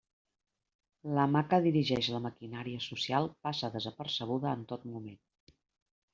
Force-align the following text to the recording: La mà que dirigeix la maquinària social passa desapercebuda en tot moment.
La 1.17 1.25
mà 1.33 1.43
que 1.51 1.59
dirigeix 1.65 2.09
la 2.13 2.21
maquinària 2.23 2.81
social 2.87 3.29
passa 3.49 3.71
desapercebuda 3.77 4.57
en 4.57 4.67
tot 4.75 4.91
moment. 4.97 5.23